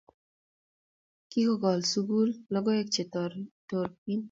kikol 1.29 1.79
sukul 1.91 2.29
logoek 2.53 2.87
che 2.93 3.03
terotin. 3.13 4.19